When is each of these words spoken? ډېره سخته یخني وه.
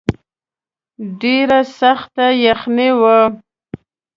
ډېره 1.21 1.59
سخته 1.79 2.25
یخني 2.45 2.89
وه. 2.99 3.19